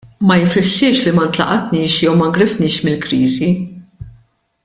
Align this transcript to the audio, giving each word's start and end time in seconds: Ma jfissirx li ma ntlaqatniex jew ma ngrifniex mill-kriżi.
Ma 0.27 0.35
jfissirx 0.45 0.97
li 1.03 1.11
ma 1.17 1.23
ntlaqatniex 1.27 1.91
jew 1.99 2.15
ma 2.19 2.27
ngrifniex 2.31 2.75
mill-kriżi. 2.83 3.51